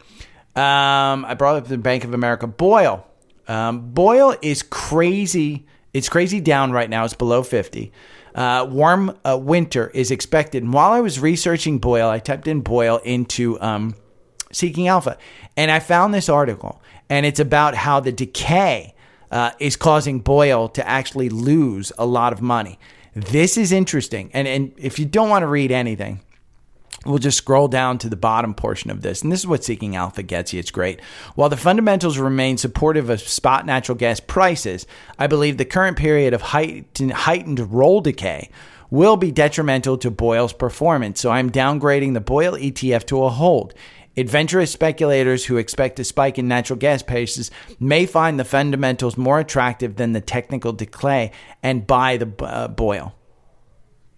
[0.55, 2.47] Um, I brought up the Bank of America.
[2.47, 3.05] BOIL.
[3.47, 5.67] Um, BOIL is crazy.
[5.93, 7.05] It's crazy down right now.
[7.05, 7.91] It's below 50.
[8.39, 10.63] Uh, warm uh, winter is expected.
[10.63, 13.95] And while I was researching BOIL, I typed in BOIL into um,
[14.53, 15.17] Seeking Alpha,
[15.57, 18.95] and I found this article, and it's about how the decay
[19.29, 22.79] uh, is causing BOIL to actually lose a lot of money.
[23.13, 26.21] This is interesting, and and if you don't want to read anything,
[27.05, 29.21] We'll just scroll down to the bottom portion of this.
[29.21, 30.59] And this is what Seeking Alpha gets you.
[30.59, 31.01] It's great.
[31.35, 34.85] While the fundamentals remain supportive of spot natural gas prices,
[35.17, 38.49] I believe the current period of heightened, heightened roll decay
[38.89, 41.21] will be detrimental to BOIL's performance.
[41.21, 43.73] So I'm downgrading the BOIL ETF to a hold.
[44.17, 49.39] Adventurous speculators who expect a spike in natural gas prices may find the fundamentals more
[49.39, 51.31] attractive than the technical decay
[51.63, 53.13] and buy the uh, BOIL.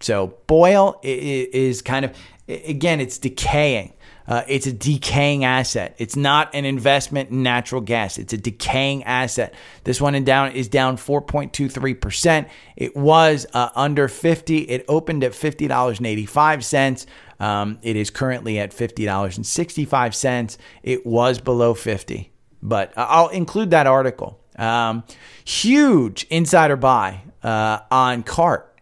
[0.00, 2.12] So BOIL is kind of
[2.48, 3.94] again, it's decaying.
[4.26, 5.94] Uh, it's a decaying asset.
[5.98, 8.18] It's not an investment in natural gas.
[8.18, 9.52] It's a decaying asset.
[9.84, 12.48] This one in down is down 4.23%.
[12.76, 14.58] It was uh, under 50.
[14.58, 17.06] It opened at $50.85.
[17.40, 20.56] Um, it is currently at $50.65.
[20.84, 24.38] It was below 50, but I'll include that article.
[24.56, 25.02] Um,
[25.44, 28.78] huge insider buy uh, on CART,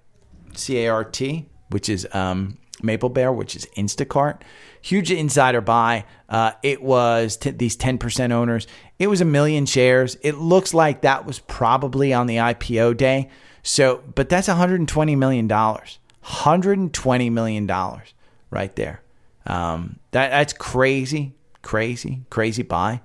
[0.55, 4.40] C A R T, which is um, Maplebear, which is Instacart.
[4.82, 6.04] Huge insider buy.
[6.28, 8.66] Uh, it was t- these 10% owners.
[8.98, 10.16] It was a million shares.
[10.22, 13.28] It looks like that was probably on the IPO day.
[13.62, 15.98] So, but that's 120 million dollars.
[16.22, 18.14] 120 million dollars
[18.50, 19.02] right there.
[19.46, 23.00] Um, that that's crazy, crazy, crazy buy.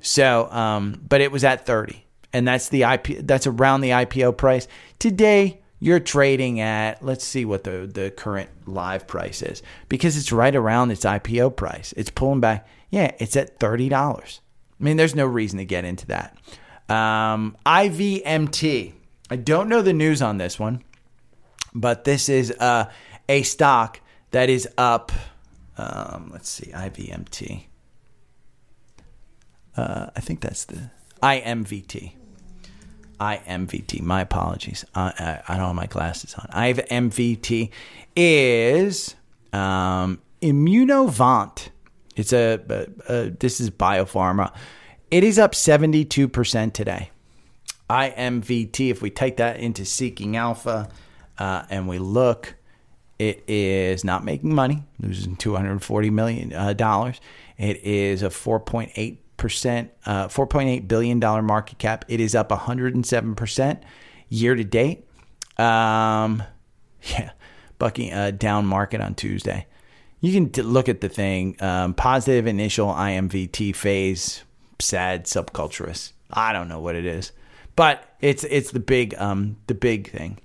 [0.00, 3.26] So, um, but it was at 30, and that's the IP.
[3.26, 4.66] That's around the IPO price
[4.98, 10.30] today you're trading at let's see what the the current live price is because it's
[10.30, 11.92] right around its IPO price.
[11.96, 12.68] It's pulling back.
[12.90, 14.40] Yeah, it's at thirty dollars.
[14.80, 16.36] I mean, there's no reason to get into that.
[16.88, 18.92] Um, IVMT.
[19.28, 20.84] I don't know the news on this one,
[21.74, 22.88] but this is uh,
[23.28, 25.10] a stock that is up.
[25.76, 27.64] Um, let's see, IVMT.
[29.76, 32.12] Uh, I think that's the IMVT.
[33.20, 34.02] IMVT.
[34.02, 34.84] My apologies.
[34.94, 36.48] I, I, I don't have my glasses on.
[36.50, 37.70] I have IMVT
[38.16, 39.14] is
[39.52, 41.68] um, Immunovant.
[42.16, 42.60] It's a,
[43.08, 44.52] a, a, this is biopharma.
[45.10, 47.10] It is up 72% today.
[47.88, 50.88] IMVT, if we take that into Seeking Alpha
[51.38, 52.54] uh, and we look,
[53.18, 56.52] it is not making money, losing $240 million.
[56.52, 56.74] Uh,
[57.58, 62.06] it is a 4.8 percent, uh, four point eight billion dollar market cap.
[62.08, 63.82] It is up one hundred and seven percent
[64.30, 65.06] year to date.
[65.58, 66.42] Um,
[67.02, 67.32] yeah,
[67.78, 69.66] bucking uh, down market on Tuesday.
[70.20, 71.56] You can t- look at the thing.
[71.60, 74.44] Um, positive initial IMVT phase.
[74.78, 76.12] Sad subculturist.
[76.30, 77.32] I don't know what it is,
[77.76, 80.38] but it's it's the big um the big thing.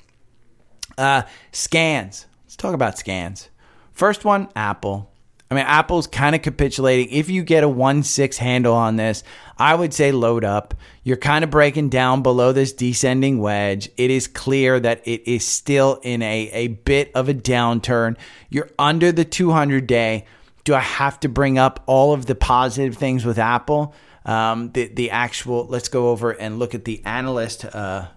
[0.98, 2.26] Uh, scans.
[2.44, 3.50] Let's talk about scans.
[3.94, 5.12] First one, Apple.
[5.50, 7.10] I mean, Apple's kind of capitulating.
[7.10, 9.24] If you get a 1 6 handle on this,
[9.58, 10.74] I would say load up.
[11.04, 13.90] You're kind of breaking down below this descending wedge.
[13.96, 18.18] It is clear that it is still in a, a bit of a downturn.
[18.50, 20.26] You're under the 200 day.
[20.66, 23.96] Do I have to bring up all of the positive things with Apple?
[24.26, 27.64] Um, the, the actual, let's go over and look at the analyst.
[27.64, 28.08] Uh,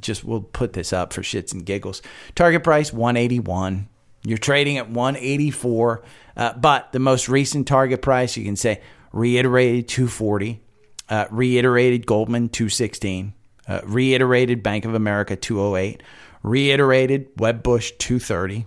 [0.00, 2.00] just we'll put this up for shits and giggles.
[2.34, 3.88] Target price 181.
[4.22, 6.02] You're trading at 184,
[6.36, 8.80] uh, but the most recent target price, you can say
[9.12, 10.60] reiterated 240,
[11.08, 13.34] uh, reiterated Goldman 216,
[13.68, 16.02] uh, reiterated Bank of America 208,
[16.42, 18.66] reiterated Wedbush 230.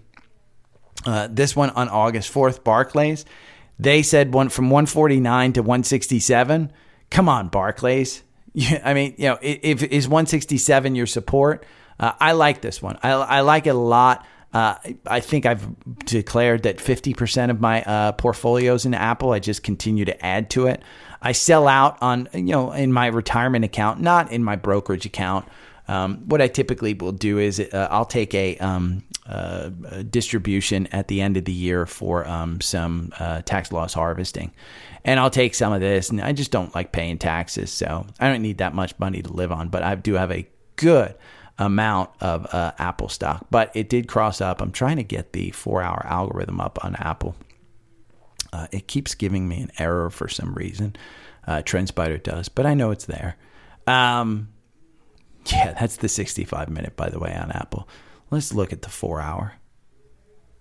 [1.06, 3.26] Uh, this one on August 4th, Barclays,
[3.80, 6.71] they said one from 149 to 167.
[7.10, 8.23] Come on, Barclays.
[8.84, 11.65] I mean, you know, if is 167 your support,
[11.99, 12.97] uh, I like this one.
[13.04, 14.26] I, I like it a lot.
[14.54, 14.76] Uh,
[15.08, 15.68] I think I've
[16.06, 20.68] declared that 50% of my uh, portfolios in Apple, I just continue to add to
[20.68, 20.84] it.
[21.22, 25.48] I sell out on, you know, in my retirement account, not in my brokerage account.
[25.88, 29.70] Um, what I typically will do is uh, I'll take a, um, uh,
[30.10, 34.52] distribution at the end of the year for um, some uh, tax loss harvesting.
[35.06, 37.72] And I'll take some of this, and I just don't like paying taxes.
[37.72, 40.48] So I don't need that much money to live on, but I do have a
[40.76, 41.16] good
[41.58, 44.62] amount of uh, Apple stock, but it did cross up.
[44.62, 47.36] I'm trying to get the four hour algorithm up on Apple.
[48.52, 50.96] Uh, it keeps giving me an error for some reason.
[51.46, 53.36] Uh, TrendSpider does, but I know it's there.
[53.88, 54.50] Um,
[55.48, 57.88] yeah, that's the 65 minute, by the way, on Apple.
[58.32, 59.54] Let's look at the four hour.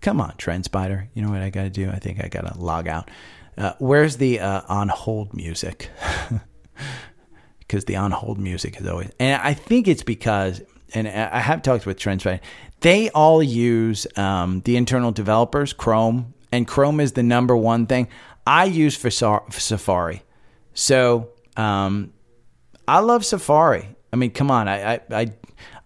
[0.01, 1.09] Come on, TrendSpider.
[1.15, 1.89] You know what I got to do?
[1.89, 3.11] I think I got to log out.
[3.57, 5.91] Uh, where's the uh, on hold music?
[7.61, 10.63] because the on hold music is always, and I think it's because
[10.95, 12.41] and I have talked with TrendSpider,
[12.81, 18.09] they all use um, the internal developers, Chrome, and Chrome is the number one thing.
[18.47, 20.23] I use for Safari.
[20.75, 22.13] So um,
[22.89, 23.97] I love Safari.
[24.13, 24.69] I mean, come on.
[24.69, 25.33] I, I, I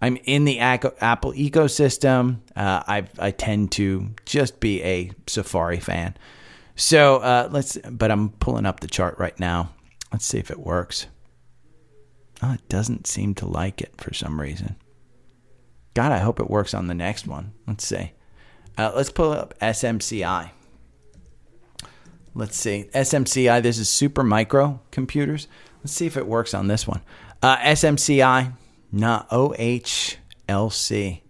[0.00, 2.40] I'm in the Apple ecosystem.
[2.54, 6.16] Uh, I I tend to just be a Safari fan.
[6.74, 7.78] So uh, let's.
[7.90, 9.70] But I'm pulling up the chart right now.
[10.12, 11.06] Let's see if it works.
[12.42, 14.76] Oh, it doesn't seem to like it for some reason.
[15.96, 17.54] God, I hope it works on the next one.
[17.66, 18.12] Let's see.
[18.76, 20.50] Uh, let's pull up SMCI.
[22.34, 22.90] Let's see.
[22.94, 25.48] SMCI, this is super micro computers.
[25.78, 27.00] Let's see if it works on this one.
[27.42, 28.52] Uh, SMCI,
[28.92, 31.22] not OHLC.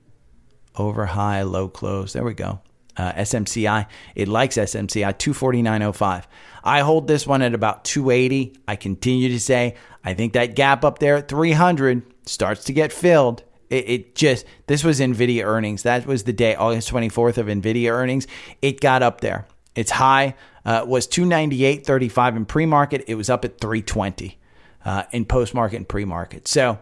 [0.74, 2.12] Over high, low close.
[2.12, 2.59] There we go.
[2.96, 6.24] Uh, SMCI, it likes SMCI 249.05.
[6.64, 8.57] I hold this one at about 280.
[8.66, 12.92] I continue to say, I think that gap up there at 300 starts to get
[12.92, 13.44] filled.
[13.70, 15.83] It, it, just this was Nvidia earnings.
[15.83, 18.26] That was the day, August 24th of Nvidia earnings.
[18.62, 19.46] It got up there.
[19.74, 23.05] Its high uh, was 298.35 in pre-market.
[23.07, 24.38] It was up at 320
[24.85, 26.48] uh, in post-market and pre-market.
[26.48, 26.79] So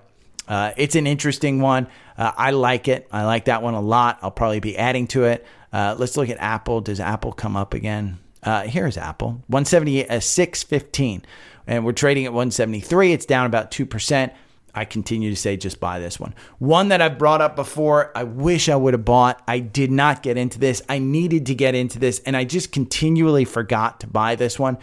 [0.46, 1.88] uh, it's an interesting one.
[2.16, 3.08] Uh, I like it.
[3.10, 4.18] I like that one a lot.
[4.22, 5.46] I'll probably be adding to it.
[5.72, 6.80] Uh, let's look at Apple.
[6.80, 8.18] Does Apple come up again?
[8.42, 11.24] Uh, here's Apple, 178, uh, 615,
[11.66, 13.12] and we're trading at 173.
[13.12, 14.34] It's down about two percent.
[14.74, 16.34] I continue to say just buy this one.
[16.58, 19.42] One that I've brought up before, I wish I would have bought.
[19.46, 20.82] I did not get into this.
[20.88, 24.78] I needed to get into this, and I just continually forgot to buy this one.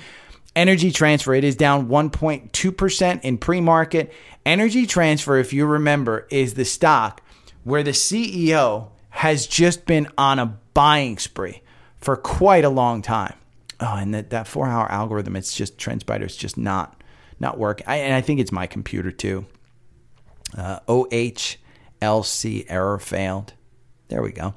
[0.56, 4.13] Energy Transfer, it is down 1.2% in pre market.
[4.45, 7.21] Energy Transfer, if you remember, is the stock
[7.63, 11.62] where the CEO has just been on a buying spree
[11.99, 13.36] for quite a long time.
[13.80, 17.01] Oh, and that, that four hour algorithm, it's just TrendSpider, it's just not
[17.39, 17.88] not working.
[17.88, 19.45] And I think it's my computer too.
[20.57, 23.53] Uh, OHLC error failed.
[24.09, 24.53] There we go.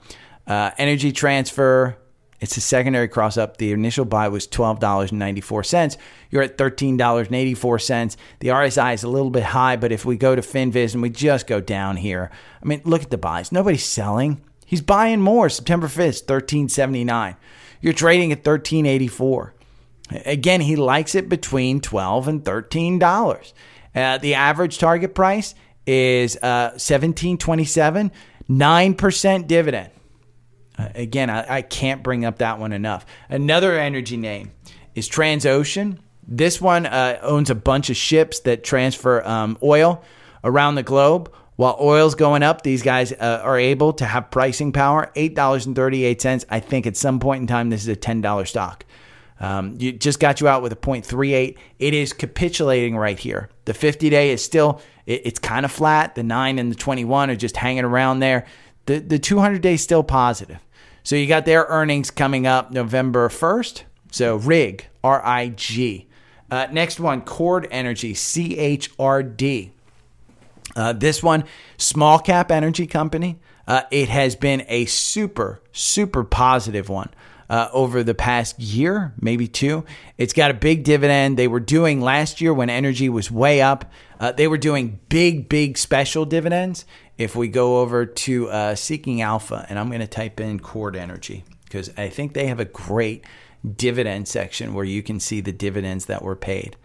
[0.46, 1.96] Uh, energy transfer.
[2.40, 3.56] It's a secondary cross up.
[3.56, 5.96] The initial buy was $12.94.
[6.30, 8.16] You're at $13.84.
[8.40, 11.08] The RSI is a little bit high, but if we go to FinViz and we
[11.08, 12.30] just go down here,
[12.62, 13.52] I mean, look at the buys.
[13.52, 14.42] Nobody's selling.
[14.66, 15.48] He's buying more.
[15.48, 17.36] September 5th, 1379.
[17.80, 19.54] You're trading at 1384.
[20.26, 23.52] Again, he likes it between 12 and $13.
[23.94, 25.54] Uh, the average target price
[25.86, 28.12] is uh, 1727,
[28.48, 29.90] 9% dividend.
[30.78, 33.06] Uh, again, I, I can't bring up that one enough.
[33.28, 34.52] Another energy name
[34.94, 35.98] is Transocean.
[36.26, 40.02] This one uh, owns a bunch of ships that transfer um, oil
[40.42, 41.32] around the globe.
[41.56, 45.12] While oil's going up, these guys uh, are able to have pricing power.
[45.14, 46.44] $8.38.
[46.50, 48.84] I think at some point in time, this is a $10 stock.
[49.40, 51.56] Um, you just got you out with a 0.38.
[51.78, 53.50] It is capitulating right here.
[53.64, 56.14] The 50 day is still, it, it's kind of flat.
[56.14, 58.46] The 9 and the 21 are just hanging around there.
[58.86, 60.58] The, the 200 day is still positive.
[61.02, 63.82] So you got their earnings coming up November 1st.
[64.10, 66.06] So RIG, R I G.
[66.50, 69.72] Uh, next one, Chord Energy, C H R D.
[70.76, 71.44] Uh, this one,
[71.76, 73.38] small cap energy company.
[73.66, 77.10] Uh, it has been a super, super positive one
[77.48, 79.84] uh, over the past year, maybe two.
[80.18, 81.36] It's got a big dividend.
[81.36, 83.90] They were doing last year when energy was way up,
[84.20, 86.84] uh, they were doing big, big special dividends.
[87.18, 90.96] If we go over to uh, Seeking Alpha, and I'm going to type in Chord
[90.96, 91.44] Energy.
[91.64, 93.24] because I think they have a great
[93.76, 96.76] dividend section where you can see the dividends that were paid.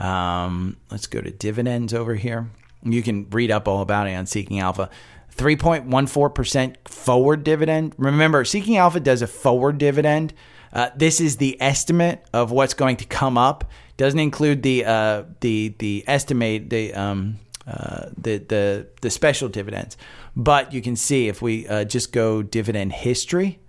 [0.00, 2.50] Um, let's go to dividends over here.
[2.82, 4.88] You can read up all about it on Seeking Alpha.
[5.38, 7.94] 3.14% forward dividend.
[7.96, 10.34] Remember, Seeking Alpha does a forward dividend.
[10.72, 13.70] Uh, this is the estimate of what's going to come up.
[13.96, 19.96] Doesn't include the uh, the the estimate the um, uh, the the the special dividends.
[20.36, 23.60] But you can see if we uh, just go dividend history,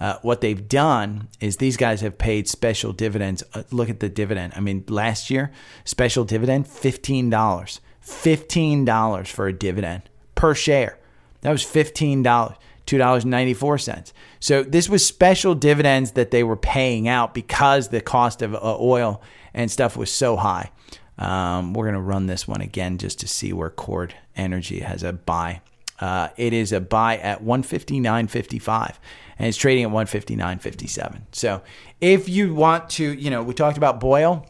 [0.00, 3.42] uh, what they've done is these guys have paid special dividends.
[3.54, 4.52] Uh, look at the dividend.
[4.56, 5.50] I mean, last year
[5.84, 10.02] special dividend fifteen dollars, fifteen dollars for a dividend
[10.34, 10.97] per share.
[11.42, 12.56] That was fifteen dollars.
[12.88, 14.12] $2.94.
[14.40, 18.78] So this was special dividends that they were paying out because the cost of uh,
[18.80, 19.22] oil
[19.52, 20.70] and stuff was so high.
[21.18, 25.02] Um, we're going to run this one again just to see where Chord Energy has
[25.02, 25.60] a buy.
[26.00, 28.94] Uh, it is a buy at 159.55
[29.38, 31.22] and it's trading at 159.57.
[31.32, 31.60] So
[32.00, 34.46] if you want to, you know, we talked about BOIL.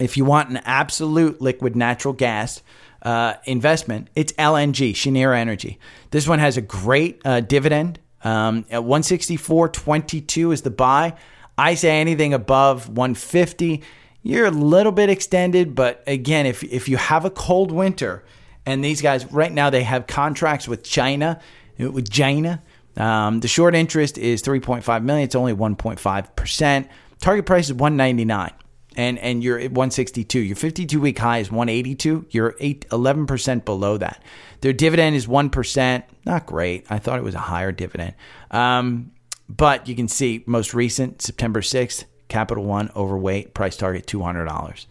[0.00, 2.62] If you want an absolute liquid natural gas,
[3.04, 5.78] uh, investment, it's LNG, Cheniere Energy.
[6.10, 7.98] This one has a great uh, dividend.
[8.22, 11.14] Um, at 164.22 is the buy.
[11.58, 13.82] I say anything above 150,
[14.22, 15.74] you're a little bit extended.
[15.74, 18.24] But again, if if you have a cold winter,
[18.66, 21.40] and these guys right now they have contracts with China,
[21.78, 22.62] with China.
[22.96, 25.24] Um, the short interest is 3.5 million.
[25.24, 26.88] It's only 1.5 percent.
[27.20, 28.52] Target price is 199
[28.96, 30.40] and and you're at 162.
[30.40, 32.26] Your 52 week high is 182.
[32.30, 34.22] You're 8 11% below that.
[34.60, 36.02] Their dividend is 1%.
[36.24, 36.86] Not great.
[36.90, 38.14] I thought it was a higher dividend.
[38.50, 39.12] Um,
[39.48, 44.86] but you can see most recent September 6th, Capital One overweight, price target $200.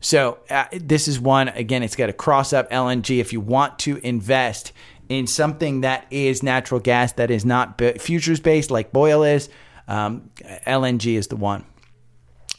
[0.00, 1.84] So uh, this is one again.
[1.84, 3.20] It's got a cross up LNG.
[3.20, 4.72] If you want to invest
[5.08, 9.48] in something that is natural gas that is not futures based like BOIL is,
[9.86, 10.30] um,
[10.66, 11.64] LNG is the one.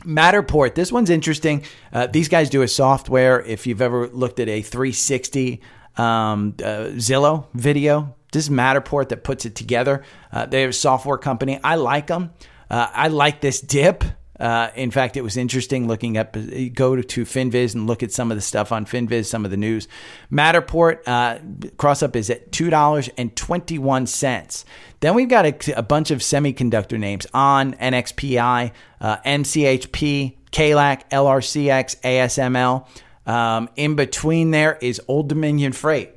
[0.06, 1.64] Matterport, this one's interesting.
[1.92, 3.42] Uh, these guys do a software.
[3.42, 5.62] If you've ever looked at a 360
[5.98, 10.04] um, uh, Zillow video, this is Matterport that puts it together.
[10.32, 11.60] Uh, they're a software company.
[11.64, 12.32] I like them.
[12.70, 14.04] Uh, I like this dip.
[14.40, 16.36] Uh, in fact, it was interesting looking up,
[16.74, 19.52] go to, to FinViz and look at some of the stuff on FinViz, some of
[19.52, 19.88] the news.
[20.32, 21.38] Matterport uh,
[21.78, 24.66] cross up is at $2.21.
[25.02, 28.72] Then we've got a, a bunch of semiconductor names on NXPI,
[29.02, 32.88] uh, MCHP, KLAC, LRCX, ASML.
[33.26, 36.12] Um, in between there is Old Dominion Freight,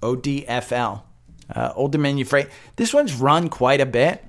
[0.00, 1.02] ODFL.
[1.54, 2.48] Uh, Old Dominion Freight.
[2.76, 4.24] This one's run quite a bit.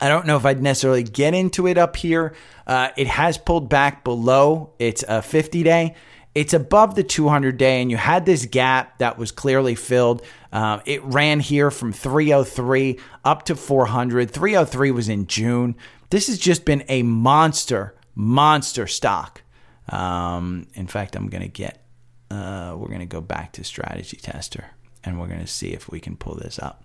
[0.00, 2.34] I don't know if I'd necessarily get into it up here.
[2.66, 5.94] Uh, it has pulled back below its a 50 day.
[6.34, 10.22] It's above the 200 day, and you had this gap that was clearly filled.
[10.52, 14.30] Uh, it ran here from 303 up to 400.
[14.30, 15.76] 303 was in June.
[16.10, 19.42] This has just been a monster, monster stock.
[19.88, 21.84] Um, in fact, I'm going to get,
[22.32, 24.64] uh, we're going to go back to Strategy Tester
[25.04, 26.82] and we're going to see if we can pull this up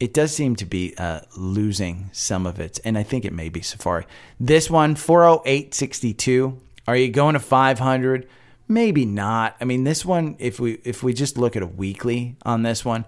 [0.00, 3.48] it does seem to be uh, losing some of it, and I think it may
[3.48, 4.06] be Safari.
[4.40, 6.58] This one, 408.62.
[6.88, 8.28] Are you going to 500?
[8.68, 9.56] Maybe not.
[9.60, 12.84] I mean, this one, if we if we just look at a weekly on this
[12.84, 13.04] one,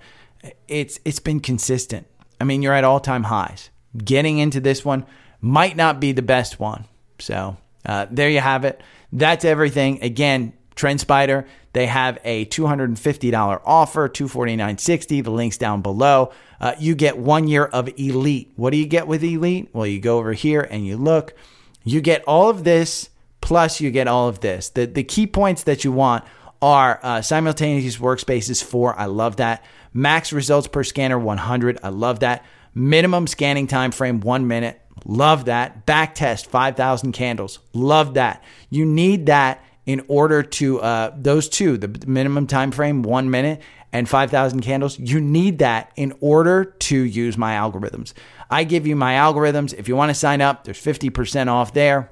[0.68, 2.06] it's it's been consistent.
[2.40, 3.70] I mean, you're at all time highs.
[3.96, 5.06] Getting into this one
[5.40, 6.84] might not be the best one.
[7.18, 7.56] So
[7.86, 8.80] uh, there you have it.
[9.12, 10.02] That's everything.
[10.02, 11.46] Again, TrendSpider.
[11.72, 15.24] They have a $250 offer, $249.60.
[15.24, 16.32] The link's down below.
[16.60, 18.52] Uh, you get one year of Elite.
[18.56, 19.70] What do you get with Elite?
[19.72, 21.34] Well, you go over here and you look.
[21.82, 23.10] You get all of this,
[23.40, 24.70] plus you get all of this.
[24.70, 26.24] The, the key points that you want
[26.62, 28.98] are uh, simultaneous workspaces 4.
[28.98, 29.64] I love that.
[29.92, 31.78] Max results per scanner 100.
[31.82, 32.44] I love that.
[32.74, 34.80] Minimum scanning time frame 1 minute.
[35.04, 35.84] Love that.
[35.86, 37.58] Back test 5,000 candles.
[37.72, 38.42] Love that.
[38.70, 43.60] You need that in order to uh, those two, the minimum time frame, one minute,
[43.92, 44.98] and 5,000 candles.
[44.98, 48.12] You need that in order to use my algorithms.
[48.50, 49.74] I give you my algorithms.
[49.74, 52.10] If you want to sign up, there's 50% off there,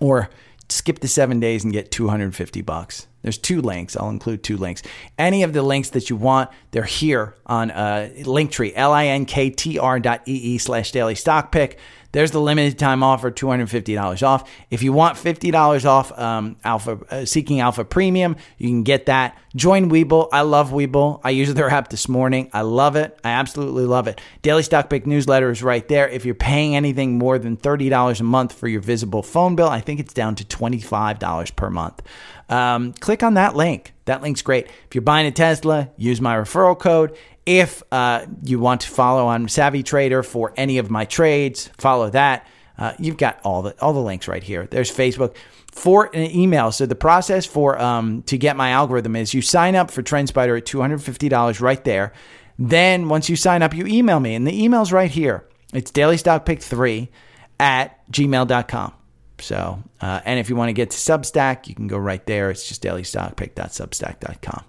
[0.00, 0.30] or
[0.68, 3.06] skip the seven days and get 250 bucks.
[3.28, 3.94] There's two links.
[3.94, 4.82] I'll include two links.
[5.18, 10.00] Any of the links that you want, they're here on uh, Linktree, L-I-N-K-T-R
[10.58, 11.78] slash daily stock pick.
[12.12, 14.50] There's the limited time offer, $250 off.
[14.70, 19.36] If you want $50 off um, Alpha uh, Seeking Alpha Premium, you can get that.
[19.54, 20.30] Join Webull.
[20.32, 21.20] I love Webull.
[21.22, 22.48] I used their app this morning.
[22.54, 23.18] I love it.
[23.24, 24.22] I absolutely love it.
[24.40, 26.08] Daily Stock Pick newsletter is right there.
[26.08, 29.82] If you're paying anything more than $30 a month for your visible phone bill, I
[29.82, 32.00] think it's down to $25 per month.
[32.48, 33.92] Um, click on that link.
[34.06, 34.66] That link's great.
[34.66, 39.26] If you're buying a Tesla, use my referral code If uh, you want to follow
[39.26, 42.46] on Savvy Trader for any of my trades, follow that.
[42.78, 44.66] Uh, you've got all the all the links right here.
[44.70, 45.34] There's Facebook
[45.72, 46.70] for an email.
[46.72, 50.58] So the process for um, to get my algorithm is you sign up for TrendSpider
[50.58, 52.12] at two hundred fifty dollars right there.
[52.58, 55.44] Then once you sign up, you email me, and the email's right here.
[55.72, 57.08] It's dailystockpick3
[57.60, 58.92] at gmail.com.
[59.40, 62.50] So, uh, and if you want to get to Substack, you can go right there.
[62.50, 64.64] It's just dailystockpick.substack.com.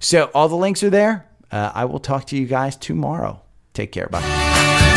[0.00, 1.28] So, all the links are there.
[1.50, 3.40] Uh, I will talk to you guys tomorrow.
[3.74, 4.08] Take care.
[4.08, 4.94] Bye.